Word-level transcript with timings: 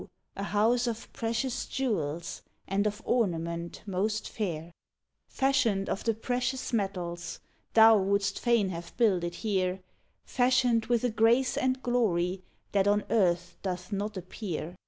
a 0.35 0.41
House 0.45 0.87
of 0.87 1.13
precious 1.13 1.67
jewels 1.67 2.41
And 2.67 2.87
of 2.87 3.03
ornament 3.05 3.83
most 3.85 4.27
fair. 4.27 4.73
"Fashioned 5.27 5.89
of 5.89 6.03
the 6.05 6.15
precious 6.15 6.73
metals 6.73 7.39
Thou 7.75 7.99
wouldst 7.99 8.39
fain 8.39 8.69
have 8.69 8.97
builded 8.97 9.35
here; 9.35 9.81
Fashioned 10.25 10.87
with 10.87 11.03
a 11.03 11.11
grace 11.11 11.55
and 11.55 11.83
glory 11.83 12.41
That 12.71 12.87
on 12.87 13.03
Earth 13.11 13.57
doth 13.61 13.91
not 13.91 14.17
appear. 14.17 14.75